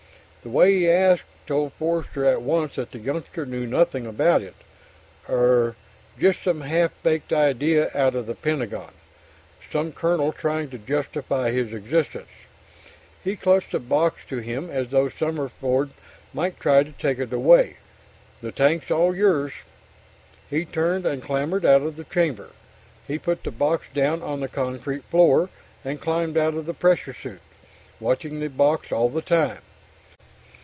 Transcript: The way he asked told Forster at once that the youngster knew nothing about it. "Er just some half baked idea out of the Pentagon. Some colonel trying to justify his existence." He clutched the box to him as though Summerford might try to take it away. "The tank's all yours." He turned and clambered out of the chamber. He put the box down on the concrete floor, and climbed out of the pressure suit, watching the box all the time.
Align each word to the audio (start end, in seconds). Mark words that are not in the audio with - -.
The 0.43 0.49
way 0.49 0.73
he 0.73 0.89
asked 0.89 1.25
told 1.45 1.71
Forster 1.73 2.25
at 2.25 2.41
once 2.41 2.73
that 2.73 2.89
the 2.89 2.97
youngster 2.97 3.45
knew 3.45 3.67
nothing 3.67 4.07
about 4.07 4.41
it. 4.41 4.55
"Er 5.29 5.75
just 6.19 6.41
some 6.41 6.61
half 6.61 6.91
baked 7.03 7.31
idea 7.31 7.91
out 7.93 8.15
of 8.15 8.25
the 8.25 8.33
Pentagon. 8.33 8.89
Some 9.71 9.91
colonel 9.91 10.31
trying 10.33 10.71
to 10.71 10.79
justify 10.79 11.51
his 11.51 11.73
existence." 11.73 12.29
He 13.23 13.35
clutched 13.35 13.73
the 13.73 13.77
box 13.79 14.21
to 14.29 14.39
him 14.39 14.67
as 14.71 14.89
though 14.89 15.09
Summerford 15.09 15.91
might 16.33 16.59
try 16.59 16.81
to 16.81 16.91
take 16.93 17.19
it 17.19 17.31
away. 17.31 17.77
"The 18.41 18.51
tank's 18.51 18.89
all 18.89 19.15
yours." 19.15 19.53
He 20.49 20.65
turned 20.65 21.05
and 21.05 21.21
clambered 21.21 21.65
out 21.67 21.83
of 21.83 21.97
the 21.97 22.03
chamber. 22.03 22.49
He 23.07 23.19
put 23.19 23.43
the 23.43 23.51
box 23.51 23.85
down 23.93 24.23
on 24.23 24.39
the 24.39 24.47
concrete 24.47 25.03
floor, 25.03 25.49
and 25.85 26.01
climbed 26.01 26.35
out 26.35 26.55
of 26.55 26.65
the 26.65 26.73
pressure 26.73 27.13
suit, 27.13 27.41
watching 27.99 28.39
the 28.39 28.47
box 28.49 28.91
all 28.91 29.07
the 29.07 29.21
time. 29.21 29.59